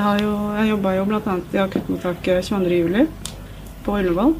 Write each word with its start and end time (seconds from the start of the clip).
Jeg, 0.00 0.06
har 0.06 0.20
jo, 0.22 0.34
jeg 0.56 0.68
jobba 0.70 0.90
jo 0.96 1.02
bl.a. 1.10 1.32
i 1.52 1.58
akuttmottaket 1.60 2.46
22.07. 2.46 3.02
på 3.84 3.96
Ullevål. 3.98 4.30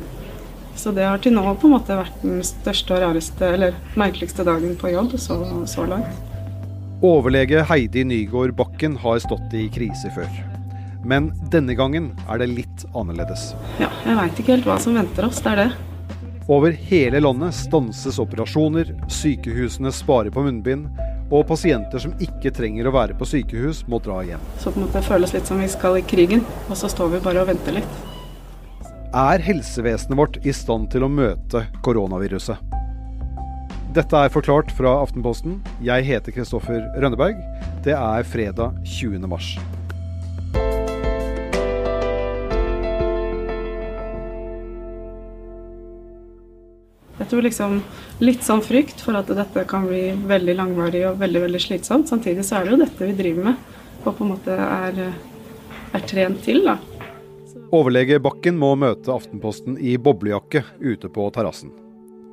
Så 0.73 0.89
det 0.97 1.05
har 1.05 1.21
til 1.21 1.35
nå 1.37 1.43
på 1.61 1.69
en 1.69 1.75
måte 1.75 1.99
vært 1.99 2.23
den 2.23 2.39
største 2.49 2.95
og 2.97 3.03
rareste, 3.03 3.45
eller 3.59 3.77
merkeligste 4.01 4.47
dagen 4.49 4.73
på 4.81 4.95
jobb 4.95 5.19
så, 5.21 5.37
så 5.69 5.85
langt. 5.91 6.17
Overlege 7.05 7.67
Heidi 7.69 8.07
Nygård 8.09 8.55
Bakken 8.57 8.97
har 9.05 9.21
stått 9.21 9.53
i 9.53 9.67
krise 9.75 10.09
før. 10.17 10.33
Men 11.05 11.29
denne 11.53 11.77
gangen 11.77 12.09
er 12.25 12.41
det 12.41 12.49
litt 12.55 12.89
annerledes. 12.97 13.51
Ja, 13.85 13.93
jeg 14.07 14.17
veit 14.17 14.41
ikke 14.41 14.57
helt 14.57 14.73
hva 14.73 14.81
som 14.81 14.97
venter 14.97 15.29
oss. 15.29 15.45
Det 15.45 15.53
er 15.59 15.65
det. 15.67 15.71
Over 16.49 16.73
hele 16.89 17.21
landet 17.21 17.53
stanses 17.61 18.17
operasjoner, 18.17 18.97
sykehusene 19.13 19.93
sparer 19.93 20.33
på 20.33 20.49
munnbind, 20.49 20.89
og 21.31 21.47
pasienter 21.49 22.03
som 22.03 22.15
ikke 22.23 22.53
trenger 22.55 22.89
å 22.91 22.95
være 22.95 23.17
på 23.19 23.29
sykehus, 23.29 23.85
må 23.89 24.03
dra 24.03 24.21
hjem. 24.27 24.43
Så 24.59 24.73
på 24.75 24.81
en 24.81 24.89
måte 24.89 25.03
føles 25.07 25.35
litt 25.35 25.47
som 25.49 25.63
vi 25.63 25.69
skal 25.71 26.01
i 26.01 26.05
krigen, 26.07 26.45
og 26.69 26.77
så 26.79 26.91
står 26.91 27.15
vi 27.15 27.23
bare 27.25 27.45
og 27.45 27.53
venter 27.53 27.79
litt. 27.79 27.99
Er 29.11 29.43
helsevesenet 29.43 30.19
vårt 30.19 30.39
i 30.47 30.55
stand 30.55 30.91
til 30.93 31.07
å 31.07 31.11
møte 31.11 31.65
koronaviruset? 31.87 32.79
Dette 33.91 34.15
er 34.15 34.31
forklart 34.31 34.71
fra 34.71 35.01
Aftenposten. 35.03 35.59
Jeg 35.83 36.07
heter 36.07 36.35
Kristoffer 36.37 36.85
Rønneberg. 37.03 37.41
Det 37.83 37.97
er 37.97 38.31
fredag 38.31 38.79
20. 38.87 39.27
mars. 39.27 39.57
Jeg 47.31 47.37
tror 47.37 47.45
liksom 47.47 47.75
litt 48.27 48.41
sånn 48.43 48.61
frykt 48.67 49.05
for 49.07 49.15
at 49.15 49.29
dette 49.31 49.63
kan 49.71 49.85
bli 49.87 50.09
veldig 50.27 50.55
langvarig 50.59 51.05
og 51.07 51.21
veldig 51.21 51.45
veldig 51.45 51.61
slitsomt. 51.63 52.09
Samtidig 52.11 52.43
så 52.43 52.57
er 52.59 52.65
det 52.67 52.73
jo 52.73 52.79
dette 52.81 53.07
vi 53.07 53.15
driver 53.21 53.45
med, 53.47 53.61
og 54.01 54.17
på 54.19 54.25
en 54.25 54.33
måte 54.33 54.57
er, 54.57 54.99
er 55.95 56.03
trent 56.11 56.41
til. 56.43 56.65
da. 56.67 56.75
Overlege 57.71 58.19
Bakken 58.19 58.59
må 58.59 58.73
møte 58.75 59.15
Aftenposten 59.15 59.79
i 59.79 59.95
boblejakke 59.95 60.65
ute 60.83 61.07
på 61.07 61.29
terrassen. 61.31 61.71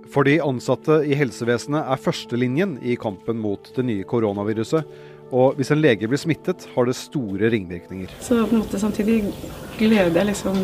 For 0.10 0.26
de 0.26 0.40
ansatte 0.42 1.04
i 1.06 1.14
helsevesenet 1.22 1.94
er 1.94 2.02
førstelinjen 2.02 2.80
i 2.82 2.98
kampen 2.98 3.38
mot 3.38 3.70
det 3.78 3.86
nye 3.86 4.10
koronaviruset. 4.10 4.98
Og 5.30 5.62
hvis 5.62 5.76
en 5.78 5.84
lege 5.86 6.10
blir 6.10 6.26
smittet, 6.26 6.66
har 6.74 6.90
det 6.90 6.98
store 6.98 7.54
ringvirkninger. 7.54 8.18
Så 8.18 8.42
på 8.48 8.58
en 8.58 8.66
måte 8.66 8.82
samtidig 8.82 9.28
gleder 9.78 10.24
jeg 10.24 10.32
liksom 10.34 10.64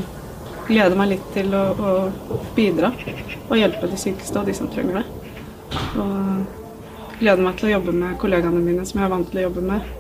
gleder 0.68 0.98
meg 1.00 1.14
litt 1.14 1.26
til 1.36 1.54
å, 1.56 1.64
å, 1.74 2.38
bidra 2.56 2.92
og 3.50 3.58
hjelpe 3.58 3.90
de 3.92 4.00
sykeste 4.00 4.40
og 4.40 4.48
de 4.50 4.56
som 4.58 4.70
trenger 4.72 5.02
det. 5.02 5.06
Og 6.00 7.20
gleder 7.20 7.44
meg 7.44 7.60
til 7.60 7.70
å 7.70 7.74
jobbe 7.76 7.98
med 7.98 8.16
kollegaene 8.22 8.64
mine 8.64 8.86
som 8.88 9.02
jeg 9.02 9.08
er 9.08 9.14
vant 9.14 9.30
til 9.32 9.42
å 9.42 9.46
jobbe 9.48 9.66
med. 9.68 9.92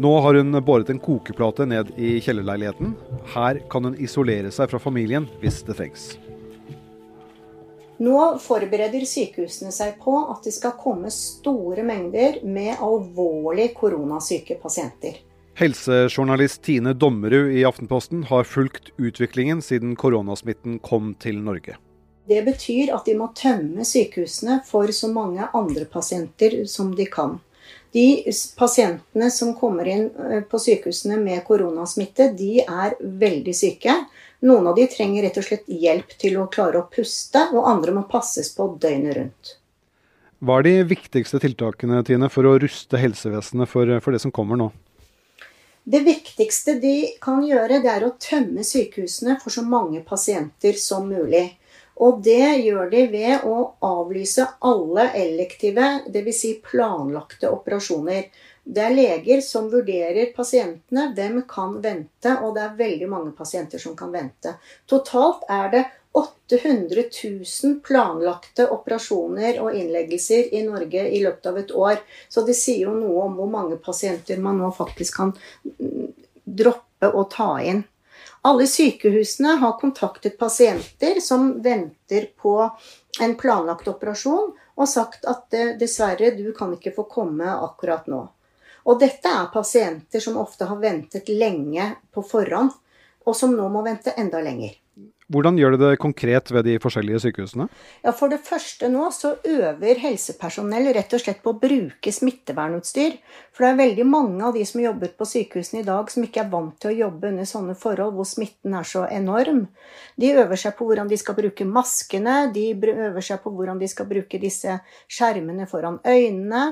Nå 0.00 0.10
har 0.24 0.38
hun 0.38 0.56
båret 0.64 0.90
en 0.92 1.00
kokeplate 1.02 1.66
ned 1.68 1.90
i 2.00 2.16
kjellerleiligheten. 2.24 2.94
Her 3.34 3.60
kan 3.70 3.88
hun 3.88 3.98
isolere 4.00 4.52
seg 4.54 4.70
fra 4.70 4.80
familien 4.80 5.26
hvis 5.42 5.60
det 5.66 5.76
trengs. 5.76 6.12
Nå 8.00 8.20
forbereder 8.40 9.02
sykehusene 9.04 9.74
seg 9.76 9.98
på 10.00 10.14
at 10.32 10.46
det 10.46 10.54
skal 10.56 10.78
komme 10.80 11.10
store 11.12 11.84
mengder 11.84 12.38
med 12.48 12.80
alvorlig 12.80 13.74
koronasyke 13.76 14.56
pasienter. 14.62 15.18
Helsejournalist 15.60 16.62
Tine 16.62 16.94
Dommerud 16.94 17.52
i 17.52 17.64
Aftenposten 17.68 18.22
har 18.24 18.44
fulgt 18.44 18.86
utviklingen 18.96 19.58
siden 19.62 19.92
koronasmitten 19.96 20.78
kom 20.78 21.10
til 21.20 21.36
Norge. 21.44 21.74
Det 22.24 22.38
betyr 22.46 22.94
at 22.96 23.04
de 23.04 23.16
må 23.18 23.26
tømme 23.36 23.84
sykehusene 23.84 24.62
for 24.64 24.88
så 24.96 25.10
mange 25.12 25.50
andre 25.52 25.84
pasienter 25.84 26.62
som 26.64 26.94
de 26.96 27.04
kan. 27.12 27.36
De 27.92 28.06
pasientene 28.56 29.28
som 29.36 29.52
kommer 29.60 29.92
inn 29.92 30.08
eh, 30.30 30.40
på 30.48 30.62
sykehusene 30.64 31.20
med 31.20 31.44
koronasmitte, 31.44 32.32
de 32.40 32.64
er 32.64 32.96
veldig 33.00 33.58
syke. 33.60 34.00
Noen 34.40 34.72
av 34.72 34.80
de 34.80 34.88
trenger 34.88 35.28
rett 35.28 35.40
og 35.42 35.44
slett 35.44 35.68
hjelp 35.68 36.16
til 36.22 36.40
å 36.40 36.48
klare 36.48 36.80
å 36.80 36.88
puste, 36.88 37.50
og 37.52 37.68
andre 37.68 38.00
må 38.00 38.08
passes 38.08 38.54
på 38.56 38.72
døgnet 38.80 39.18
rundt. 39.18 39.56
Hva 40.40 40.62
er 40.62 40.70
de 40.70 40.78
viktigste 40.96 41.44
tiltakene 41.44 42.00
Tine, 42.08 42.32
for 42.32 42.48
å 42.48 42.56
ruste 42.62 42.96
helsevesenet 42.96 43.68
for, 43.68 43.98
for 44.00 44.16
det 44.16 44.24
som 44.24 44.32
kommer 44.32 44.56
nå? 44.56 44.72
Det 45.90 46.00
viktigste 46.06 46.76
de 46.78 46.96
kan 47.18 47.40
gjøre, 47.42 47.80
det 47.82 47.90
er 47.90 48.04
å 48.06 48.12
tømme 48.22 48.62
sykehusene 48.62 49.34
for 49.42 49.50
så 49.50 49.64
mange 49.66 50.04
pasienter 50.06 50.76
som 50.78 51.08
mulig. 51.10 51.48
Og 52.00 52.20
det 52.22 52.60
gjør 52.62 52.92
de 52.92 53.00
ved 53.10 53.42
å 53.48 53.56
avlyse 53.84 54.46
alle 54.70 55.08
elektive, 55.18 55.88
dvs. 56.06 56.38
Si 56.38 56.52
planlagte 56.62 57.50
operasjoner. 57.50 58.28
Det 58.62 58.84
er 58.86 58.94
leger 58.94 59.42
som 59.42 59.66
vurderer 59.72 60.30
pasientene. 60.36 61.08
Hvem 61.16 61.42
kan 61.50 61.74
vente? 61.82 62.36
Og 62.38 62.54
det 62.54 62.68
er 62.68 62.78
veldig 62.78 63.10
mange 63.10 63.34
pasienter 63.34 63.82
som 63.82 63.98
kan 63.98 64.14
vente. 64.14 64.54
Totalt 64.86 65.42
er 65.50 65.74
det 65.74 65.84
800 66.12 67.04
000 67.24 67.76
planlagte 67.86 68.66
operasjoner 68.74 69.60
og 69.62 69.74
innleggelser 69.78 70.54
i 70.54 70.64
Norge 70.66 71.04
i 71.08 71.20
løpet 71.22 71.46
av 71.46 71.58
et 71.60 71.70
år. 71.70 72.00
Så 72.28 72.42
det 72.46 72.56
sier 72.58 72.88
jo 72.88 72.96
noe 72.96 73.28
om 73.28 73.38
hvor 73.38 73.50
mange 73.50 73.78
pasienter 73.78 74.42
man 74.42 74.58
nå 74.58 74.72
faktisk 74.74 75.20
kan 75.20 75.34
droppe 76.44 77.12
å 77.14 77.24
ta 77.30 77.52
inn. 77.62 77.84
Alle 78.42 78.66
sykehusene 78.66 79.58
har 79.60 79.78
kontaktet 79.80 80.38
pasienter 80.40 81.20
som 81.20 81.52
venter 81.62 82.30
på 82.36 82.56
en 83.20 83.34
planlagt 83.36 83.88
operasjon, 83.88 84.52
og 84.80 84.88
sagt 84.88 85.26
at 85.28 85.52
dessverre, 85.78 86.30
du 86.32 86.52
kan 86.56 86.72
ikke 86.72 86.94
få 86.96 87.04
komme 87.04 87.52
akkurat 87.52 88.06
nå. 88.08 88.22
Og 88.88 89.00
dette 89.00 89.28
er 89.28 89.50
pasienter 89.52 90.24
som 90.24 90.38
ofte 90.40 90.64
har 90.64 90.80
ventet 90.80 91.28
lenge 91.28 91.90
på 92.14 92.24
forhånd, 92.24 92.72
og 93.28 93.36
som 93.36 93.52
nå 93.52 93.68
må 93.68 93.84
vente 93.84 94.14
enda 94.16 94.40
lenger. 94.40 94.72
Hvordan 95.30 95.58
gjør 95.60 95.76
det 95.76 95.80
det 95.84 95.98
konkret 96.02 96.50
ved 96.50 96.64
de 96.66 96.72
forskjellige 96.82 97.20
sykehusene? 97.22 97.68
Ja, 98.02 98.10
For 98.10 98.32
det 98.32 98.40
første 98.42 98.88
nå 98.90 99.04
så 99.14 99.36
øver 99.46 100.00
helsepersonell 100.02 100.88
rett 100.96 101.12
og 101.14 101.22
slett 101.22 101.38
på 101.44 101.52
å 101.52 101.60
bruke 101.60 102.10
smittevernutstyr. 102.10 103.14
For 103.54 103.62
det 103.62 103.68
er 103.70 103.78
veldig 103.78 104.06
mange 104.10 104.42
av 104.48 104.58
de 104.58 104.64
som 104.66 104.82
jobber 104.82 105.12
på 105.14 105.28
sykehusene 105.30 105.84
i 105.84 105.86
dag 105.86 106.10
som 106.10 106.26
ikke 106.26 106.42
er 106.42 106.50
vant 106.50 106.74
til 106.82 106.90
å 106.90 106.96
jobbe 107.04 107.30
under 107.30 107.46
sånne 107.46 107.76
forhold 107.78 108.16
hvor 108.18 108.26
smitten 108.26 108.74
er 108.74 108.88
så 108.90 109.04
enorm. 109.06 109.68
De 110.18 110.32
øver 110.34 110.58
seg 110.64 110.74
på 110.74 110.88
hvordan 110.88 111.12
de 111.12 111.20
skal 111.22 111.38
bruke 111.38 111.68
maskene, 111.78 112.36
de 112.50 112.66
øver 112.74 113.28
seg 113.30 113.38
på 113.44 113.54
hvordan 113.54 113.78
de 113.78 113.90
skal 113.92 114.10
bruke 114.10 114.42
disse 114.42 114.80
skjermene 115.06 115.70
foran 115.70 116.02
øynene. 116.02 116.64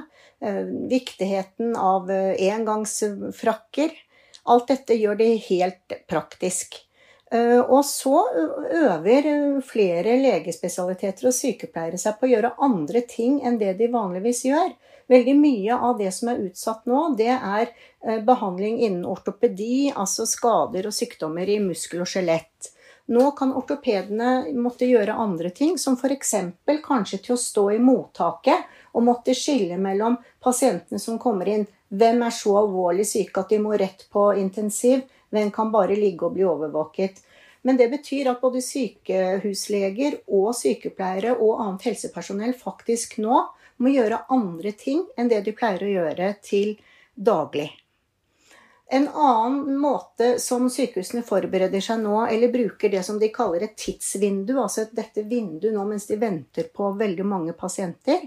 Eh, 0.42 0.66
viktigheten 0.90 1.78
av 1.78 2.10
eh, 2.10 2.34
engangsfrakker. 2.50 3.94
Alt 4.50 4.70
dette 4.74 4.98
gjør 4.98 5.22
de 5.22 5.32
helt 5.46 5.98
praktisk. 6.10 6.82
Eh, 7.30 7.60
og 7.60 7.84
så 7.84 8.22
øver 8.72 9.60
flere 9.66 10.16
legespesialiteter 10.22 11.28
og 11.28 11.36
sykepleiere 11.36 12.00
seg 12.00 12.16
på 12.18 12.28
å 12.28 12.32
gjøre 12.32 12.54
andre 12.64 13.02
ting 13.08 13.42
enn 13.44 13.60
det 13.60 13.74
de 13.80 13.90
vanligvis 13.92 14.44
gjør. 14.48 14.72
Veldig 15.08 15.36
mye 15.40 15.76
av 15.76 16.00
det 16.00 16.10
som 16.12 16.32
er 16.32 16.42
utsatt 16.44 16.88
nå, 16.88 17.14
det 17.16 17.32
er 17.32 17.70
behandling 18.28 18.74
innen 18.84 19.06
ortopedi, 19.08 19.88
altså 19.88 20.26
skader 20.28 20.90
og 20.90 20.92
sykdommer 20.92 21.48
i 21.48 21.56
muskel 21.64 22.02
og 22.04 22.10
skjelett. 22.12 22.68
Nå 23.08 23.30
kan 23.32 23.54
ortopedene 23.56 24.50
måtte 24.60 24.84
gjøre 24.84 25.16
andre 25.16 25.48
ting, 25.50 25.78
som 25.80 25.96
f.eks. 25.96 26.34
kanskje 26.84 27.18
til 27.24 27.34
å 27.34 27.40
stå 27.40 27.64
i 27.72 27.80
mottaket 27.80 28.66
og 28.92 29.06
måtte 29.06 29.32
skille 29.36 29.78
mellom 29.80 30.18
pasientene 30.44 31.00
som 31.00 31.16
kommer 31.20 31.48
inn. 31.48 31.64
Hvem 31.88 32.22
er 32.26 32.34
så 32.34 32.58
alvorlig 32.60 33.06
syke 33.08 33.40
at 33.40 33.52
de 33.52 33.60
må 33.62 33.72
rett 33.80 34.04
på 34.12 34.28
intensiv? 34.36 35.06
Hvem 35.32 35.50
kan 35.54 35.72
bare 35.72 35.96
ligge 35.96 36.28
og 36.28 36.36
bli 36.36 36.44
overvåket? 36.48 37.22
Men 37.66 37.76
det 37.76 37.88
betyr 37.92 38.30
at 38.30 38.40
både 38.40 38.62
sykehusleger 38.64 40.20
og 40.28 40.52
sykepleiere 40.56 41.34
og 41.36 41.64
annet 41.64 41.88
helsepersonell 41.90 42.54
faktisk 42.56 43.18
nå 43.24 43.42
må 43.82 43.92
gjøre 43.94 44.24
andre 44.34 44.72
ting 44.78 45.04
enn 45.18 45.30
det 45.30 45.42
de 45.46 45.54
pleier 45.56 45.84
å 45.84 45.92
gjøre 45.92 46.32
til 46.44 46.76
daglig. 47.14 47.68
En 48.90 49.04
annen 49.08 49.76
måte 49.76 50.38
som 50.40 50.64
sykehusene 50.72 51.20
forbereder 51.26 51.82
seg 51.84 52.00
nå, 52.00 52.22
eller 52.24 52.48
bruker 52.48 52.88
det 52.88 53.02
som 53.04 53.18
de 53.20 53.28
kaller 53.28 53.66
et 53.66 53.76
tidsvindu, 53.76 54.54
altså 54.62 54.86
dette 54.96 55.26
vinduet 55.28 55.74
nå 55.74 55.84
mens 55.84 56.08
de 56.08 56.16
venter 56.16 56.70
på 56.72 56.94
veldig 56.96 57.26
mange 57.28 57.52
pasienter, 57.52 58.24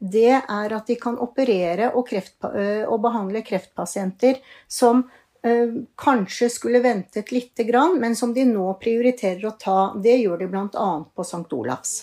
det 0.00 0.32
er 0.40 0.72
at 0.72 0.86
de 0.88 0.96
kan 0.96 1.18
operere 1.20 1.90
og, 1.92 2.06
kreft, 2.08 2.38
og 2.40 3.00
behandle 3.04 3.42
kreftpasienter 3.44 4.40
som 4.68 5.02
øh, 5.44 5.74
kanskje 6.00 6.48
skulle 6.52 6.80
ventet 6.84 7.32
lite 7.32 7.66
grann, 7.68 7.98
men 8.00 8.16
som 8.16 8.32
de 8.34 8.46
nå 8.48 8.72
prioriterer 8.80 9.44
å 9.44 9.56
ta. 9.60 9.80
Det 10.00 10.16
gjør 10.22 10.40
de 10.40 10.48
bl.a. 10.48 10.88
på 11.04 11.26
St. 11.26 11.44
Olavs. 11.52 11.98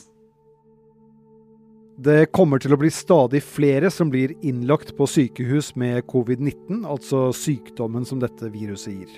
Det 1.97 2.27
kommer 2.29 2.61
til 2.61 2.75
å 2.75 2.77
bli 2.77 2.91
stadig 2.93 3.41
flere 3.41 3.89
som 3.89 4.11
blir 4.13 4.35
innlagt 4.45 4.91
på 4.99 5.07
sykehus 5.09 5.71
med 5.81 6.03
covid-19, 6.05 6.83
altså 6.85 7.31
sykdommen 7.33 8.05
som 8.05 8.21
dette 8.21 8.51
viruset 8.53 8.93
gir. 8.93 9.15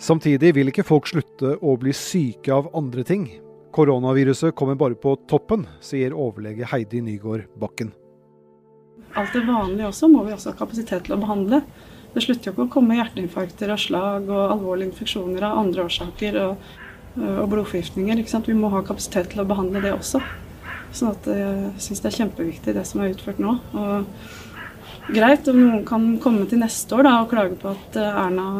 Samtidig 0.00 0.54
vil 0.56 0.72
ikke 0.72 0.86
folk 0.88 1.10
slutte 1.10 1.58
å 1.60 1.76
bli 1.76 1.92
syke 1.92 2.54
av 2.56 2.72
andre 2.72 3.04
ting. 3.04 3.26
Koronaviruset 3.72 4.54
kommer 4.54 4.74
bare 4.74 4.94
på 4.94 5.14
toppen, 5.28 5.64
sier 5.80 6.12
overlege 6.12 6.66
Heidi 6.68 7.00
Nygård 7.00 7.46
Bakken. 7.56 7.94
Alt 9.16 9.32
det 9.32 9.46
vanlige 9.46 9.88
også 9.88 10.08
må 10.12 10.24
vi 10.26 10.34
også 10.34 10.52
ha 10.52 10.58
kapasitet 10.58 11.06
til 11.06 11.16
å 11.16 11.20
behandle. 11.20 11.62
Det 12.12 12.20
slutter 12.20 12.50
jo 12.50 12.52
ikke 12.52 12.66
å 12.66 12.72
komme 12.74 12.98
hjerteinfarkter 12.98 13.72
og 13.72 13.80
slag 13.80 14.28
og 14.28 14.52
alvorlige 14.58 14.90
infeksjoner 14.90 15.46
av 15.48 15.60
andre 15.62 15.86
årsaker 15.88 16.36
og, 16.42 16.66
og 17.16 17.46
blodforgiftninger. 17.54 18.20
Vi 18.46 18.56
må 18.56 18.68
ha 18.74 18.82
kapasitet 18.84 19.30
til 19.32 19.40
å 19.40 19.48
behandle 19.48 19.80
det 19.84 19.94
også. 19.96 20.20
Sånn 20.92 21.14
at 21.14 21.28
jeg 21.32 21.70
syns 21.80 22.04
det 22.04 22.10
er 22.10 22.18
kjempeviktig 22.18 22.74
det 22.76 22.84
som 22.88 23.00
er 23.00 23.14
utført 23.14 23.40
nå. 23.40 23.54
Og 23.72 25.14
greit 25.16 25.48
om 25.48 25.62
noen 25.62 25.86
kan 25.88 26.04
komme 26.20 26.44
til 26.50 26.60
neste 26.60 26.98
år 26.98 27.08
da, 27.08 27.14
og 27.22 27.32
klage 27.32 27.56
på 27.60 27.72
at 27.72 27.96
Erna 28.04 28.50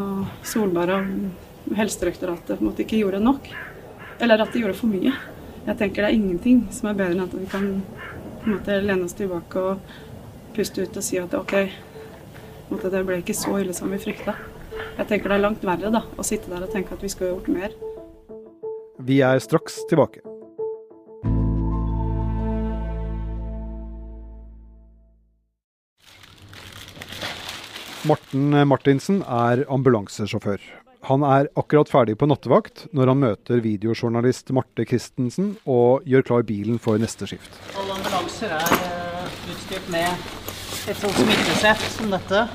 Solberg 0.41 0.97
og 0.97 1.77
Helsedirektoratet 1.77 2.81
ikke 2.81 3.03
gjorde 3.03 3.21
nok. 3.21 3.53
Eller 4.21 4.41
at 4.41 4.53
de 4.53 4.61
gjorde 4.61 4.77
for 4.77 4.91
mye. 4.91 5.13
Jeg 5.63 5.77
tenker 5.79 6.03
det 6.03 6.09
er 6.09 6.17
ingenting 6.17 6.65
som 6.75 6.89
er 6.91 6.97
bedre 6.99 7.15
enn 7.15 7.23
at 7.23 7.35
vi 7.37 7.47
kan 7.51 7.69
på 8.43 8.49
en 8.49 8.57
måte 8.57 8.79
lene 8.83 9.07
oss 9.07 9.15
tilbake 9.15 9.61
og 9.61 9.93
puste 10.55 10.83
ut 10.83 10.99
og 10.99 11.05
si 11.05 11.19
at 11.21 11.33
OK, 11.37 11.53
det 12.83 13.05
ble 13.07 13.21
ikke 13.21 13.35
så 13.37 13.55
ille 13.61 13.75
som 13.75 13.91
vi 13.93 14.01
frykta. 14.01 14.35
Jeg 14.97 15.07
tenker 15.09 15.31
det 15.31 15.39
er 15.39 15.45
langt 15.45 15.63
verre 15.65 15.93
da, 15.93 16.03
å 16.19 16.25
sitte 16.27 16.51
der 16.51 16.67
og 16.67 16.73
tenke 16.73 16.93
at 16.93 17.01
vi 17.01 17.09
skulle 17.11 17.33
gjort 17.33 17.49
mer. 17.53 17.73
Vi 18.99 19.21
er 19.25 19.39
straks 19.41 19.81
tilbake. 19.89 20.21
Morten 28.03 28.51
Martinsen 28.67 29.21
er 29.23 29.63
ambulansesjåfør. 29.71 30.82
Han 31.03 31.23
er 31.27 31.49
akkurat 31.59 31.89
ferdig 31.91 32.13
på 32.15 32.27
nattevakt 32.31 32.85
når 32.95 33.09
han 33.11 33.19
møter 33.19 33.59
videojournalist 33.63 34.53
Marte 34.55 34.85
Christensen 34.87 35.49
og 35.67 36.05
gjør 36.07 36.23
klar 36.29 36.45
bilen 36.47 36.77
for 36.79 37.01
neste 37.01 37.27
skift. 37.27 37.57
Alle 37.75 37.97
ambulanser 37.97 38.53
er 38.55 38.69
uh, 38.71 39.25
utstyrt 39.51 39.89
med 39.91 40.07
et 40.87 41.01
sånt 41.01 41.17
smittesett 41.19 41.83
som 41.97 42.13
dette. 42.13 42.45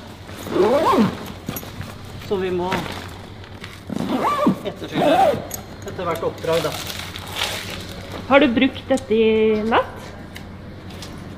Så 2.25 2.39
vi 2.41 2.49
må 2.57 2.71
etterfylle 4.65 5.13
etter 5.85 6.09
hvert 6.09 6.25
oppdrag, 6.31 6.65
da. 6.65 6.73
Har 8.31 8.41
du 8.41 8.49
brukt 8.57 8.81
dette 8.89 9.13
i 9.13 9.61
natt? 9.69 10.09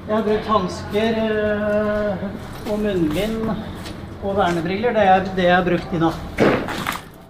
Jeg 0.07 0.15
har 0.15 0.23
brukt 0.27 0.47
hansker 0.51 1.19
øh, 1.27 2.25
og 2.71 2.81
munnbind 2.87 3.51
og 3.51 4.33
vernebriller. 4.39 4.95
Det 4.95 5.07
er 5.11 5.29
det 5.35 5.47
jeg 5.49 5.55
har 5.57 5.67
brukt 5.67 5.95
i 5.95 6.03
natt. 6.07 6.50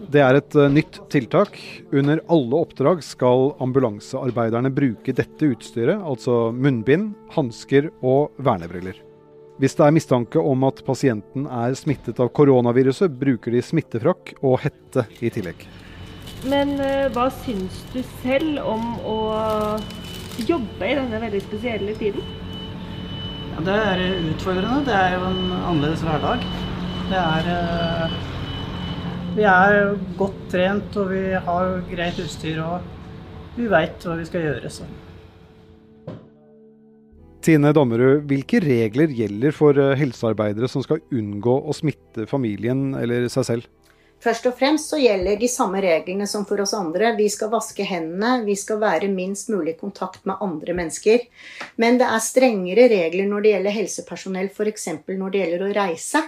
Det 0.09 0.21
er 0.23 0.39
et 0.39 0.55
uh, 0.57 0.67
nytt 0.71 0.97
tiltak. 1.13 1.57
Under 1.93 2.21
alle 2.31 2.59
oppdrag 2.63 3.03
skal 3.05 3.51
ambulansearbeiderne 3.61 4.71
bruke 4.73 5.13
dette 5.15 5.51
utstyret, 5.53 6.01
altså 6.01 6.49
munnbind, 6.55 7.11
hansker 7.35 7.91
og 8.01 8.31
vernebriller. 8.41 8.97
Hvis 9.61 9.75
det 9.77 9.85
er 9.85 9.93
mistanke 9.93 10.41
om 10.41 10.63
at 10.65 10.81
pasienten 10.87 11.45
er 11.45 11.75
smittet 11.77 12.19
av 12.23 12.31
koronaviruset, 12.33 13.13
bruker 13.13 13.53
de 13.53 13.61
smittefrakk 13.61 14.33
og 14.41 14.57
hette 14.63 15.05
i 15.21 15.29
tillegg. 15.33 15.67
Men 16.49 16.73
uh, 16.81 17.11
hva 17.13 17.27
syns 17.43 17.83
du 17.93 18.01
selv 18.23 18.63
om 18.65 18.95
å 19.05 19.19
jobbe 20.41 20.87
i 20.87 20.97
denne 20.97 21.21
veldig 21.21 21.43
spesielle 21.45 21.93
tiden? 21.99 22.25
Ja, 23.51 23.63
det 23.67 23.77
er 23.77 24.03
utfordrende. 24.31 24.81
Det 24.87 24.97
er 24.97 25.17
jo 25.19 25.23
en 25.29 25.41
annerledes 25.59 26.03
hverdag. 26.07 26.45
Det 27.11 27.19
er 27.21 27.49
uh, 27.51 28.30
Vi 29.31 29.45
er 29.47 29.93
godt 30.19 30.39
trent 30.51 30.95
og 30.99 31.13
vi 31.13 31.21
har 31.31 31.69
greit 31.87 32.17
utstyr 32.19 32.57
og 32.65 32.81
vi 33.55 33.69
veit 33.71 34.03
hva 34.03 34.17
vi 34.19 34.25
skal 34.27 34.43
gjøre. 34.43 34.71
Så. 34.71 34.87
Tine 37.41 37.71
Dommerud, 37.73 38.25
hvilke 38.27 38.59
regler 38.61 39.13
gjelder 39.15 39.55
for 39.55 39.79
eh, 39.79 39.95
helsearbeidere 39.97 40.67
som 40.69 40.83
skal 40.83 40.99
unngå 41.15 41.53
å 41.63 41.73
smitte 41.73 42.27
familien 42.29 42.91
eller 42.99 43.29
seg 43.31 43.47
selv? 43.47 43.69
Først 44.21 44.45
og 44.45 44.53
fremst 44.59 44.91
så 44.91 44.99
gjelder 45.01 45.39
de 45.39 45.47
samme 45.49 45.79
reglene 45.81 46.27
som 46.29 46.43
for 46.45 46.61
oss 46.61 46.75
andre. 46.77 47.15
Vi 47.17 47.25
skal 47.31 47.49
vaske 47.55 47.87
hendene, 47.87 48.43
vi 48.45 48.53
skal 48.59 48.77
være 48.83 49.09
minst 49.09 49.49
mulig 49.49 49.73
i 49.73 49.79
kontakt 49.79 50.27
med 50.29 50.43
andre 50.43 50.75
mennesker. 50.77 51.23
Men 51.81 51.97
det 51.97 52.11
er 52.11 52.21
strengere 52.21 52.85
regler 52.91 53.31
når 53.31 53.47
det 53.47 53.55
gjelder 53.55 53.77
helsepersonell, 53.79 54.51
f.eks. 54.51 54.87
når 55.07 55.33
det 55.33 55.41
gjelder 55.45 55.65
å 55.65 55.73
reise. 55.79 56.21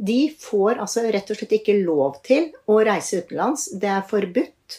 De 0.00 0.30
får 0.40 0.78
altså 0.80 1.04
rett 1.12 1.28
og 1.28 1.36
slett 1.36 1.58
ikke 1.58 1.76
lov 1.82 2.22
til 2.24 2.48
å 2.72 2.78
reise 2.86 3.20
utenlands. 3.20 3.68
Det 3.76 3.90
er 3.92 4.06
forbudt. 4.08 4.78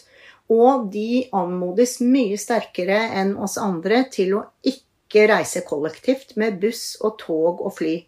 Og 0.52 0.88
de 0.92 1.24
anmodes 1.38 2.00
mye 2.02 2.38
sterkere 2.40 2.98
enn 3.20 3.36
oss 3.38 3.54
andre 3.62 4.02
til 4.12 4.34
å 4.40 4.42
ikke 4.66 5.28
reise 5.30 5.62
kollektivt 5.68 6.34
med 6.40 6.58
buss 6.60 6.96
og 7.00 7.20
tog 7.22 7.62
og 7.62 7.76
fly. 7.78 8.00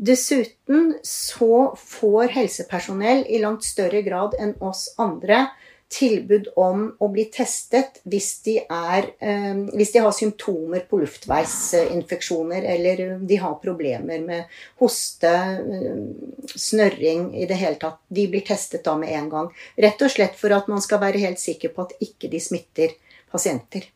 Dessuten 0.00 0.94
så 1.06 1.76
får 1.76 2.34
helsepersonell 2.34 3.26
i 3.28 3.38
langt 3.42 3.66
større 3.68 4.00
grad 4.02 4.34
enn 4.40 4.56
oss 4.64 4.88
andre 4.98 5.44
tilbud 5.90 6.48
om 6.56 6.84
å 7.02 7.08
bli 7.10 7.24
testet 7.34 7.98
hvis 8.08 8.28
de, 8.46 8.56
er, 8.62 9.08
eh, 9.18 9.58
hvis 9.74 9.92
de 9.96 10.02
har 10.04 10.14
symptomer 10.14 10.84
på 10.86 11.00
luftveisinfeksjoner 11.02 12.66
eller 12.74 13.02
de 13.18 13.38
har 13.42 13.56
problemer 13.62 14.22
med 14.22 14.60
hoste, 14.78 15.30
eh, 15.30 16.46
snørring 16.54 17.32
i 17.34 17.46
det 17.50 17.58
hele 17.58 17.80
tatt. 17.82 17.98
De 18.08 18.28
blir 18.30 18.46
testet 18.46 18.86
da 18.86 18.96
med 18.96 19.10
en 19.18 19.30
gang. 19.30 19.52
Rett 19.76 20.02
og 20.06 20.14
slett 20.14 20.38
for 20.38 20.54
at 20.54 20.70
man 20.70 20.80
skal 20.80 21.02
være 21.02 21.22
helt 21.26 21.42
sikker 21.42 21.74
på 21.74 21.88
at 21.88 21.96
ikke 22.00 22.30
de 22.30 22.40
smitter 22.40 22.94
pasienter. 23.32 23.90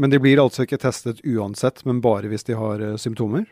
Men 0.00 0.10
de 0.10 0.18
blir 0.18 0.40
altså 0.40 0.64
ikke 0.64 0.80
testet 0.80 1.20
uansett, 1.28 1.84
men 1.84 2.00
bare 2.00 2.32
hvis 2.32 2.48
de 2.48 2.56
har 2.56 2.80
eh, 2.80 2.96
symptomer? 2.96 3.44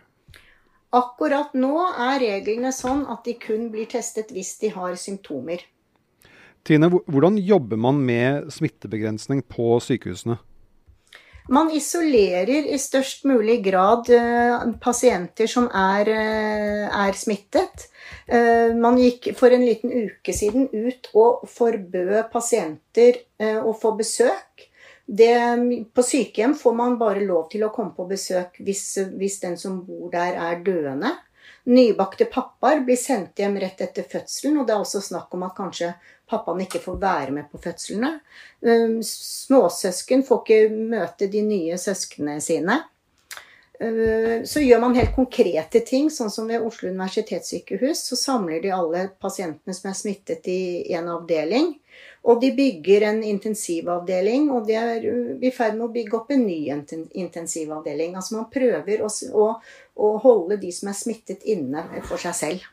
Akkurat 0.97 1.53
nå 1.53 1.75
er 2.01 2.23
reglene 2.23 2.73
sånn 2.73 3.05
at 3.13 3.27
de 3.29 3.35
kun 3.37 3.69
blir 3.75 3.91
testet 3.93 4.33
hvis 4.33 4.57
de 4.63 4.73
har 4.73 4.97
symptomer. 4.97 5.61
Tine, 6.69 6.91
hvordan 6.93 7.39
jobber 7.41 7.81
man 7.81 8.03
med 8.05 8.51
smittebegrensning 8.53 9.41
på 9.49 9.79
sykehusene? 9.81 10.37
Man 11.49 11.71
isolerer 11.73 12.67
i 12.69 12.77
størst 12.77 13.25
mulig 13.25 13.63
grad 13.65 14.11
uh, 14.13 14.67
pasienter 14.83 15.49
som 15.49 15.71
er, 15.73 16.11
uh, 16.13 17.07
er 17.07 17.17
smittet. 17.17 17.87
Uh, 18.29 18.77
man 18.77 18.99
gikk 19.01 19.31
for 19.39 19.55
en 19.57 19.65
liten 19.65 19.95
uke 20.11 20.35
siden 20.37 20.69
ut 20.75 21.09
og 21.17 21.47
forbød 21.49 22.29
pasienter 22.35 23.23
å 23.39 23.73
få 23.73 23.95
besøk. 23.97 24.67
Det, 25.09 25.33
på 25.97 26.05
sykehjem 26.05 26.53
får 26.59 26.75
man 26.77 26.99
bare 27.01 27.25
lov 27.25 27.47
til 27.49 27.65
å 27.65 27.73
komme 27.73 27.95
på 27.97 28.05
besøk 28.11 28.59
hvis, 28.61 28.83
hvis 29.17 29.39
den 29.41 29.57
som 29.57 29.79
bor 29.87 30.11
der, 30.13 30.37
er 30.37 30.61
døende. 30.67 31.15
Nybakte 31.69 32.25
pappaer 32.25 32.81
blir 32.81 32.97
sendt 32.97 33.39
hjem 33.43 33.59
rett 33.61 33.81
etter 33.85 34.07
fødselen, 34.09 34.57
og 34.57 34.67
det 34.67 34.73
er 34.73 34.81
også 34.81 35.03
snakk 35.05 35.35
om 35.37 35.43
at 35.45 35.57
kanskje 35.57 35.91
pappaen 36.29 36.63
ikke 36.65 36.81
får 36.81 37.01
være 37.03 37.35
med 37.37 37.51
på 37.53 37.61
fødslene. 37.61 38.15
Ehm, 38.65 39.01
småsøsken 39.05 40.25
får 40.25 40.41
ikke 40.45 40.79
møte 40.95 41.29
de 41.29 41.43
nye 41.45 41.77
søsknene 41.81 42.39
sine. 42.41 42.79
Ehm, 43.81 44.47
så 44.49 44.65
gjør 44.65 44.81
man 44.87 44.97
helt 44.97 45.13
konkrete 45.17 45.85
ting, 45.85 46.09
sånn 46.11 46.33
som 46.33 46.49
ved 46.49 46.65
Oslo 46.65 46.89
universitetssykehus. 46.89 48.07
Så 48.11 48.17
samler 48.17 48.65
de 48.65 48.73
alle 48.73 49.05
pasientene 49.21 49.77
som 49.77 49.91
er 49.91 50.01
smittet 50.01 50.49
i 50.49 50.95
en 50.97 51.13
avdeling. 51.19 51.75
Og 52.29 52.43
de 52.43 52.51
bygger 52.53 53.07
en 53.09 53.23
intensivavdeling, 53.25 54.51
og 54.53 54.67
de 54.69 54.75
er 54.77 55.07
i 55.41 55.53
ferd 55.55 55.79
med 55.79 55.87
å 55.87 55.93
bygge 55.95 56.19
opp 56.19 56.33
en 56.35 56.45
ny 56.45 56.59
intensivavdeling. 56.69 58.19
Altså 58.19 58.37
man 58.37 58.51
prøver 58.53 59.01
å, 59.05 59.09
å, 59.09 59.47
å 59.97 60.11
holde 60.25 60.59
de 60.61 60.73
som 60.75 60.91
er 60.93 60.99
smittet 60.99 61.47
inne 61.49 61.87
for 62.05 62.21
seg 62.21 62.37
selv. 62.37 62.67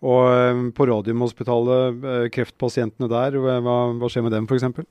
Og 0.00 0.22
eh, 0.30 0.62
på 0.76 0.86
Radiumhospitalet, 0.88 2.06
eh, 2.12 2.28
kreftpasientene 2.32 3.10
der, 3.10 3.36
hva, 3.42 3.82
hva 3.98 4.08
skjer 4.12 4.24
med 4.24 4.36
dem 4.38 4.46
f.eks.? 4.48 4.86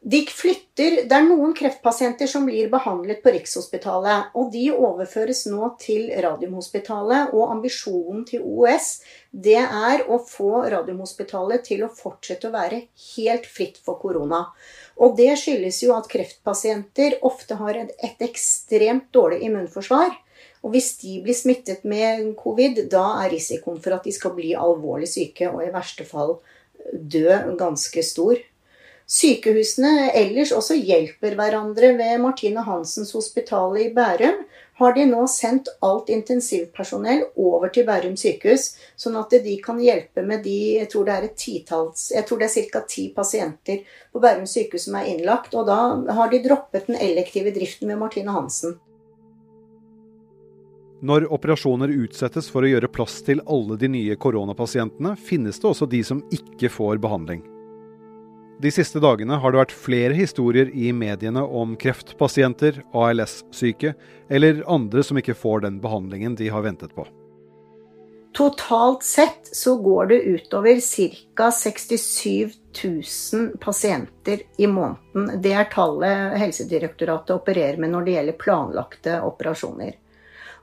De 0.00 0.20
flytter, 0.26 1.04
Det 1.08 1.14
er 1.14 1.24
noen 1.26 1.54
kreftpasienter 1.58 2.28
som 2.30 2.44
blir 2.46 2.68
behandlet 2.70 3.22
på 3.22 3.32
Rikshospitalet. 3.34 4.30
og 4.34 4.52
De 4.52 4.70
overføres 4.70 5.46
nå 5.46 5.76
til 5.80 6.10
Radiumhospitalet. 6.22 7.34
og 7.34 7.50
Ambisjonen 7.50 8.24
til 8.24 8.42
OS 8.42 9.00
det 9.32 9.58
er 9.58 10.04
å 10.08 10.20
få 10.22 10.70
Radiumhospitalet 10.70 11.64
til 11.64 11.82
å 11.82 11.90
fortsette 11.90 12.48
å 12.48 12.54
være 12.54 12.86
helt 13.16 13.46
fritt 13.46 13.76
for 13.76 13.98
korona. 13.98 14.46
Og 14.98 15.16
Det 15.16 15.36
skyldes 15.36 15.82
jo 15.82 15.94
at 15.94 16.08
kreftpasienter 16.08 17.18
ofte 17.22 17.54
har 17.56 17.74
et 17.74 18.18
ekstremt 18.20 19.10
dårlig 19.12 19.42
immunforsvar. 19.42 20.14
Og 20.62 20.72
Hvis 20.72 20.98
de 21.02 21.20
blir 21.22 21.34
smittet 21.34 21.84
med 21.84 22.36
covid, 22.36 22.88
da 22.88 23.24
er 23.24 23.30
risikoen 23.30 23.82
for 23.82 23.94
at 23.94 24.04
de 24.04 24.12
skal 24.12 24.30
bli 24.30 24.54
alvorlig 24.54 25.08
syke 25.08 25.50
og 25.50 25.62
i 25.66 25.72
verste 25.74 26.04
fall 26.04 26.38
dø 26.92 27.56
ganske 27.58 28.02
stor. 28.02 28.38
Sykehusene 29.08 30.10
ellers 30.12 30.50
også 30.52 30.74
hjelper 30.76 31.32
hverandre. 31.38 31.94
Ved 31.96 32.20
Martine 32.20 32.60
Hansens 32.66 33.14
hospital 33.16 33.78
i 33.80 33.86
Bærum 33.96 34.42
har 34.78 34.92
de 34.94 35.06
nå 35.08 35.22
sendt 35.32 35.70
alt 35.82 36.10
intensivpersonell 36.12 37.24
over 37.40 37.72
til 37.72 37.86
Bærum 37.88 38.18
sykehus, 38.20 38.74
sånn 39.00 39.16
at 39.18 39.32
de 39.42 39.56
kan 39.64 39.80
hjelpe 39.80 40.22
med 40.22 40.44
de 40.44 40.58
Jeg 40.76 40.90
tror 40.92 41.08
det 41.08 41.16
er 41.16 41.24
et 41.30 41.40
titalls, 41.40 42.12
jeg 42.14 42.28
tror 42.28 42.38
det 42.38 42.50
er 42.52 42.68
ca. 42.68 42.84
ti 42.84 43.08
pasienter 43.16 43.80
på 44.12 44.20
Bærum 44.20 44.46
sykehus 44.46 44.86
som 44.90 45.00
er 45.00 45.08
innlagt. 45.14 45.56
Og 45.56 45.66
da 45.66 45.80
har 46.12 46.28
de 46.28 46.44
droppet 46.44 46.92
den 46.92 47.00
elektive 47.00 47.50
driften 47.56 47.88
ved 47.88 47.98
Martine 48.04 48.36
Hansen. 48.36 48.76
Når 51.00 51.30
operasjoner 51.32 51.94
utsettes 52.04 52.50
for 52.50 52.60
å 52.60 52.68
gjøre 52.68 52.92
plass 52.92 53.22
til 53.24 53.40
alle 53.46 53.78
de 53.78 53.88
nye 53.88 54.16
koronapasientene, 54.20 55.16
finnes 55.16 55.56
det 55.56 55.70
også 55.70 55.86
de 55.88 56.02
som 56.04 56.26
ikke 56.34 56.68
får 56.68 57.00
behandling. 57.00 57.46
De 58.58 58.70
siste 58.74 58.98
dagene 58.98 59.36
har 59.38 59.54
det 59.54 59.60
vært 59.60 59.76
flere 59.86 60.16
historier 60.18 60.72
i 60.74 60.90
mediene 60.90 61.44
om 61.44 61.76
kreftpasienter, 61.78 62.80
ALS-syke 62.90 63.92
eller 64.34 64.64
andre 64.66 65.04
som 65.06 65.20
ikke 65.20 65.36
får 65.38 65.62
den 65.68 65.78
behandlingen 65.84 66.34
de 66.34 66.50
har 66.50 66.66
ventet 66.66 66.90
på. 66.96 67.06
Totalt 68.34 69.06
sett 69.06 69.48
så 69.56 69.76
går 69.82 70.10
det 70.10 70.18
utover 70.22 70.80
ca. 70.82 71.50
67 71.50 72.50
000 72.84 73.48
pasienter 73.62 74.42
i 74.58 74.66
måneden. 74.66 75.38
Det 75.42 75.54
er 75.54 75.70
tallet 75.70 76.36
Helsedirektoratet 76.42 77.34
opererer 77.38 77.78
med 77.78 77.94
når 77.94 78.04
det 78.06 78.18
gjelder 78.18 78.38
planlagte 78.42 79.16
operasjoner. 79.26 79.96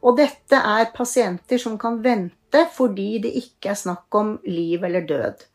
Og 0.04 0.20
dette 0.20 0.60
er 0.60 0.92
pasienter 0.96 1.60
som 1.64 1.80
kan 1.80 2.04
vente 2.04 2.68
fordi 2.76 3.10
det 3.24 3.36
ikke 3.40 3.72
er 3.72 3.84
snakk 3.88 4.20
om 4.20 4.36
liv 4.44 4.84
eller 4.84 5.08
død. 5.08 5.48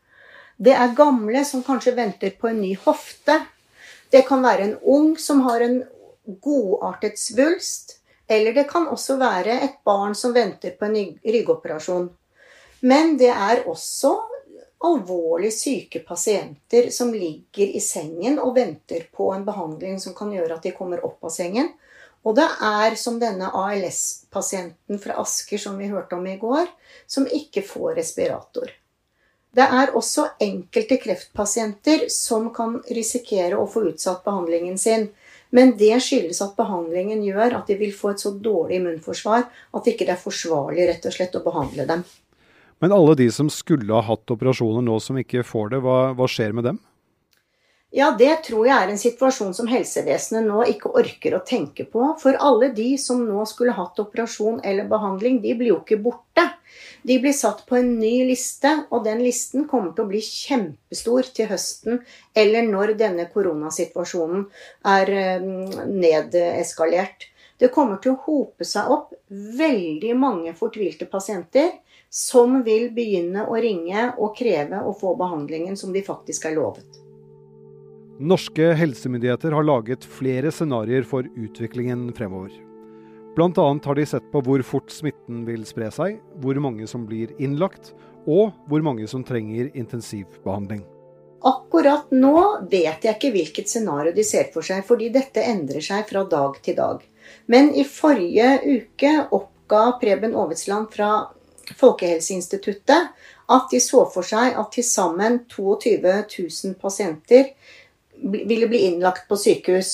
Det 0.61 0.73
er 0.77 0.93
gamle 0.93 1.41
som 1.47 1.63
kanskje 1.65 1.95
venter 1.97 2.35
på 2.37 2.51
en 2.51 2.59
ny 2.61 2.75
hofte. 2.83 3.39
Det 4.13 4.21
kan 4.27 4.43
være 4.45 4.67
en 4.67 4.75
ung 4.83 5.15
som 5.17 5.41
har 5.47 5.63
en 5.65 5.79
godartet 6.43 7.17
svulst. 7.19 7.95
Eller 8.29 8.53
det 8.53 8.67
kan 8.69 8.85
også 8.87 9.17
være 9.17 9.55
et 9.65 9.79
barn 9.83 10.13
som 10.15 10.35
venter 10.35 10.75
på 10.77 10.85
en 10.85 11.15
ryggoperasjon. 11.23 12.11
Men 12.85 13.17
det 13.17 13.31
er 13.33 13.63
også 13.69 14.13
alvorlig 14.85 15.51
syke 15.53 16.01
pasienter 16.05 16.89
som 16.93 17.09
ligger 17.13 17.73
i 17.77 17.81
sengen 17.81 18.39
og 18.41 18.55
venter 18.55 19.07
på 19.13 19.31
en 19.33 19.45
behandling 19.45 19.99
som 20.01 20.13
kan 20.17 20.31
gjøre 20.33 20.57
at 20.57 20.65
de 20.65 20.75
kommer 20.77 21.01
opp 21.05 21.25
av 21.25 21.33
sengen. 21.33 21.71
Og 22.21 22.37
det 22.37 22.45
er 22.69 22.95
som 23.01 23.17
denne 23.21 23.49
ALS-pasienten 23.57 25.01
fra 25.01 25.17
Asker 25.21 25.61
som 25.61 25.81
vi 25.81 25.89
hørte 25.89 26.17
om 26.17 26.27
i 26.29 26.37
går, 26.37 26.69
som 27.09 27.25
ikke 27.25 27.65
får 27.65 27.95
respirator. 27.97 28.69
Det 29.51 29.65
er 29.65 29.91
også 29.99 30.29
enkelte 30.39 30.95
kreftpasienter 31.01 32.05
som 32.13 32.47
kan 32.55 32.77
risikere 32.95 33.57
å 33.59 33.67
få 33.67 33.83
utsatt 33.89 34.23
behandlingen 34.23 34.77
sin. 34.79 35.09
Men 35.51 35.73
det 35.79 35.97
skyldes 36.05 36.39
at 36.45 36.55
behandlingen 36.55 37.23
gjør 37.25 37.57
at 37.57 37.67
de 37.67 37.75
vil 37.79 37.91
få 37.91 38.13
et 38.13 38.23
så 38.23 38.31
dårlig 38.31 38.79
immunforsvar 38.79 39.43
at 39.49 39.83
det 39.83 39.97
ikke 39.97 40.07
er 40.13 40.21
forsvarlig 40.21 40.85
rett 40.87 41.07
og 41.09 41.15
slett 41.17 41.35
å 41.35 41.43
behandle 41.43 41.87
dem. 41.89 42.05
Men 42.81 42.95
alle 42.95 43.17
de 43.19 43.27
som 43.35 43.51
skulle 43.51 43.93
ha 43.93 44.01
hatt 44.07 44.31
operasjoner 44.31 44.85
nå 44.87 44.95
som 45.03 45.19
ikke 45.19 45.43
får 45.45 45.75
det, 45.75 45.81
hva, 45.83 45.99
hva 46.15 46.29
skjer 46.31 46.55
med 46.55 46.69
dem? 46.69 46.79
Ja, 47.93 48.13
det 48.15 48.35
tror 48.47 48.69
jeg 48.69 48.71
er 48.71 48.91
en 48.93 48.99
situasjon 48.99 49.51
som 49.55 49.67
helsevesenet 49.67 50.45
nå 50.47 50.61
ikke 50.71 50.93
orker 50.95 51.33
å 51.35 51.41
tenke 51.43 51.83
på. 51.83 52.05
For 52.21 52.37
alle 52.39 52.69
de 52.71 52.93
som 53.01 53.19
nå 53.27 53.43
skulle 53.49 53.75
hatt 53.75 53.99
operasjon 53.99 54.61
eller 54.63 54.87
behandling, 54.87 55.41
de 55.43 55.51
blir 55.59 55.73
jo 55.73 55.81
ikke 55.81 55.99
borte. 56.05 56.45
De 57.03 57.17
blir 57.19 57.35
satt 57.35 57.65
på 57.67 57.75
en 57.81 57.91
ny 57.99 58.13
liste, 58.29 58.71
og 58.95 59.03
den 59.03 59.19
listen 59.25 59.67
kommer 59.67 59.91
til 59.91 60.05
å 60.05 60.11
bli 60.13 60.21
kjempestor 60.23 61.33
til 61.35 61.51
høsten 61.51 61.99
eller 62.37 62.63
når 62.69 62.95
denne 63.01 63.27
koronasituasjonen 63.33 64.47
er 64.87 65.13
eh, 65.25 65.45
nedeskalert. 65.91 67.27
Det 67.59 67.73
kommer 67.75 67.99
til 67.99 68.15
å 68.15 68.23
hope 68.23 68.65
seg 68.65 68.87
opp 68.87 69.11
veldig 69.27 70.15
mange 70.15 70.55
fortvilte 70.55 71.11
pasienter 71.11 71.73
som 72.07 72.61
vil 72.63 72.87
begynne 72.95 73.49
å 73.51 73.59
ringe 73.59 74.13
og 74.15 74.37
kreve 74.39 74.79
å 74.79 74.95
få 74.95 75.17
behandlingen 75.19 75.75
som 75.75 75.91
de 75.91 76.07
faktisk 76.07 76.47
er 76.47 76.55
lovet. 76.55 77.01
Norske 78.21 78.73
helsemyndigheter 78.77 79.51
har 79.51 79.63
laget 79.65 80.03
flere 80.05 80.51
scenarioer 80.53 81.01
for 81.09 81.25
utviklingen 81.25 82.11
fremover. 82.13 82.51
Bl.a. 83.35 83.79
har 83.85 83.95
de 83.95 84.05
sett 84.05 84.27
på 84.29 84.43
hvor 84.45 84.61
fort 84.61 84.93
smitten 84.93 85.39
vil 85.47 85.63
spre 85.65 85.87
seg, 85.89 86.19
hvor 86.43 86.59
mange 86.61 86.85
som 86.85 87.07
blir 87.09 87.33
innlagt, 87.41 87.95
og 88.29 88.51
hvor 88.69 88.85
mange 88.85 89.07
som 89.09 89.23
trenger 89.25 89.71
intensivbehandling. 89.73 90.83
Akkurat 91.49 92.13
nå 92.13 92.35
vet 92.69 93.01
jeg 93.07 93.17
ikke 93.17 93.33
hvilket 93.33 93.73
scenario 93.73 94.13
de 94.13 94.27
ser 94.27 94.53
for 94.53 94.61
seg, 94.69 94.85
fordi 94.85 95.09
dette 95.09 95.41
endrer 95.41 95.81
seg 95.81 96.05
fra 96.11 96.21
dag 96.29 96.61
til 96.61 96.77
dag. 96.77 97.01
Men 97.49 97.73
i 97.73 97.87
forrige 97.89 98.59
uke 98.67 99.15
oppga 99.33 99.95
Preben 99.97 100.37
Aavitsland 100.37 100.93
fra 100.93 101.15
Folkehelseinstituttet 101.79 103.09
at 103.51 103.71
de 103.71 103.79
så 103.81 104.05
for 104.13 104.25
seg 104.27 104.53
at 104.59 104.73
til 104.75 104.85
sammen 104.85 105.41
22 105.49 105.97
000 106.05 106.75
pasienter 106.81 107.55
ville 108.21 108.69
bli 108.71 108.85
innlagt 108.89 109.27
på 109.29 109.37
sykehus. 109.39 109.91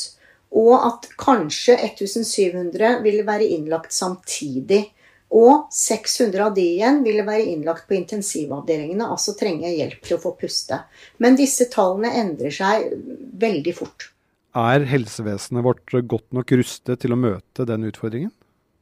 Og 0.58 0.74
at 0.80 1.10
kanskje 1.20 1.76
1700 1.76 3.02
ville 3.04 3.26
være 3.28 3.50
innlagt 3.58 3.96
samtidig. 3.96 4.86
Og 5.36 5.68
600 5.76 6.44
av 6.46 6.54
de 6.56 6.64
igjen 6.78 7.02
ville 7.04 7.26
være 7.28 7.50
innlagt 7.52 7.88
på 7.90 7.98
intensivavdelingene, 7.98 9.10
altså 9.12 9.34
trenge 9.36 9.74
hjelp 9.74 10.00
til 10.06 10.16
å 10.16 10.22
få 10.24 10.32
puste. 10.40 10.80
Men 11.20 11.36
disse 11.36 11.68
tallene 11.74 12.14
endrer 12.22 12.54
seg 12.56 12.94
veldig 13.42 13.74
fort. 13.76 14.08
Er 14.58 14.88
helsevesenet 14.88 15.66
vårt 15.68 15.98
godt 16.08 16.32
nok 16.34 16.56
rustet 16.56 17.04
til 17.04 17.14
å 17.14 17.20
møte 17.20 17.68
den 17.68 17.90
utfordringen? 17.90 18.32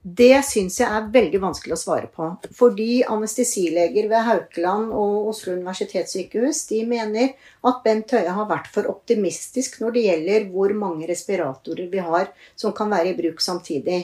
Det 0.06 0.36
syns 0.46 0.76
jeg 0.78 0.86
er 0.86 1.08
veldig 1.10 1.40
vanskelig 1.42 1.74
å 1.74 1.82
svare 1.82 2.08
på. 2.14 2.28
Fordi 2.54 3.00
anestesileger 3.10 4.06
ved 4.12 4.28
Haukeland 4.28 4.92
og 4.94 5.32
Oslo 5.32 5.56
universitetssykehus 5.56 6.60
de 6.70 6.84
mener 6.86 7.32
at 7.66 7.80
Bent 7.82 8.14
Høie 8.14 8.36
har 8.38 8.46
vært 8.52 8.70
for 8.70 8.86
optimistisk 8.92 9.80
når 9.82 9.96
det 9.96 10.04
gjelder 10.06 10.46
hvor 10.54 10.76
mange 10.78 11.10
respiratorer 11.10 11.90
vi 11.90 12.04
har 12.06 12.30
som 12.54 12.76
kan 12.78 12.94
være 12.94 13.16
i 13.16 13.18
bruk 13.18 13.42
samtidig. 13.42 14.04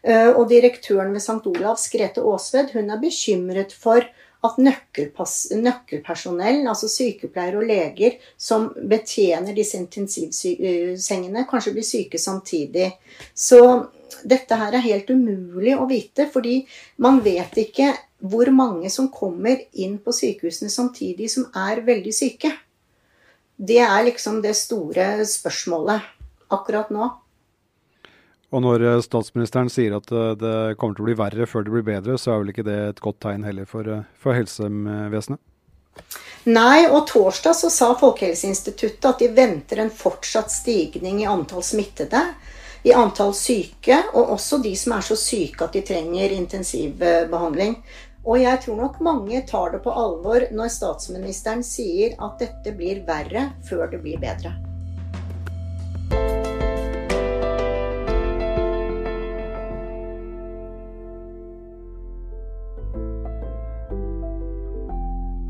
Eh, 0.00 0.30
og 0.30 0.48
direktøren 0.48 1.12
ved 1.12 1.20
St. 1.20 1.42
Olavs, 1.52 1.84
Grete 1.92 2.24
Aasved, 2.24 2.72
hun 2.72 2.88
er 2.94 3.04
bekymret 3.04 3.76
for 3.76 4.08
at 4.46 4.58
nøkkelpersonell, 4.62 6.62
altså 6.70 6.88
sykepleiere 6.90 7.60
og 7.60 7.68
leger 7.68 8.16
som 8.38 8.70
betjener 8.88 9.56
disse 9.56 9.78
intensivsengene, 9.80 11.46
kanskje 11.50 11.74
blir 11.76 11.86
syke 11.86 12.20
samtidig. 12.20 12.92
Så 13.34 13.60
dette 14.24 14.58
her 14.58 14.76
er 14.76 14.86
helt 14.86 15.10
umulig 15.10 15.76
å 15.76 15.88
vite, 15.90 16.28
fordi 16.32 16.60
man 17.02 17.20
vet 17.24 17.56
ikke 17.66 17.92
hvor 18.24 18.48
mange 18.54 18.90
som 18.92 19.10
kommer 19.12 19.60
inn 19.76 19.98
på 20.02 20.14
sykehusene 20.14 20.72
samtidig 20.72 21.28
som 21.32 21.50
er 21.56 21.82
veldig 21.84 22.14
syke. 22.14 22.52
Det 23.56 23.80
er 23.82 24.08
liksom 24.08 24.40
det 24.44 24.56
store 24.56 25.24
spørsmålet 25.28 26.12
akkurat 26.52 26.92
nå. 26.92 27.10
Og 28.56 28.62
når 28.64 28.86
eh, 28.88 29.02
statsministeren 29.04 29.68
sier 29.72 29.98
at 29.98 30.08
eh, 30.12 30.32
det 30.40 30.56
kommer 30.80 30.96
til 30.96 31.04
å 31.04 31.10
bli 31.10 31.18
verre 31.18 31.48
før 31.50 31.66
det 31.66 31.74
blir 31.74 31.84
bedre, 31.84 32.16
så 32.16 32.32
er 32.32 32.40
vel 32.40 32.54
ikke 32.54 32.64
det 32.66 32.78
et 32.86 33.04
godt 33.04 33.20
tegn 33.26 33.44
heller 33.44 33.68
for, 33.68 33.84
eh, 33.84 34.06
for 34.16 34.36
helsevesenet? 34.38 35.42
Nei, 36.46 36.86
og 36.86 37.06
torsdag 37.10 37.56
så 37.58 37.68
sa 37.72 37.90
Folkehelseinstituttet 37.98 39.08
at 39.08 39.20
de 39.20 39.28
venter 39.34 39.80
en 39.82 39.92
fortsatt 39.92 40.52
stigning 40.52 41.22
i 41.24 41.28
antall 41.28 41.64
smittede 41.66 42.22
i 42.86 42.92
antall 42.94 43.32
syke, 43.34 43.96
og 44.14 44.36
også 44.36 44.60
de 44.62 44.70
som 44.78 44.94
er 44.94 45.02
så 45.02 45.16
syke 45.18 45.66
at 45.66 45.74
de 45.74 45.82
trenger 45.88 46.36
intensivbehandling. 46.36 47.80
Og 48.26 48.38
jeg 48.42 48.62
tror 48.62 48.78
nok 48.78 49.02
mange 49.02 49.42
tar 49.48 49.74
det 49.74 49.82
på 49.82 49.90
alvor 49.90 50.46
når 50.54 50.70
statsministeren 50.76 51.66
sier 51.66 52.14
at 52.22 52.38
dette 52.42 52.76
blir 52.78 53.02
verre 53.08 53.50
før 53.66 53.90
det 53.90 54.02
blir 54.06 54.22
bedre. 54.22 54.54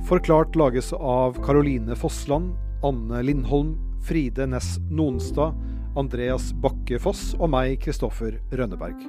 Forklart 0.06 0.54
lages 0.56 0.92
av 0.92 1.44
Caroline 1.44 1.96
Fossland, 1.96 2.54
Anne 2.82 3.22
Lindholm, 3.22 3.72
Fride 4.08 4.46
Næss 4.46 4.78
Nonstad, 4.90 5.54
Andreas 5.98 6.52
Bakke 6.62 7.00
Foss 7.02 7.32
og 7.40 7.50
meg, 7.50 7.80
Kristoffer 7.82 8.36
Rønneberg. 8.54 9.02